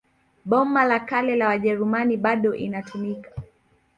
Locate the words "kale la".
1.05-1.47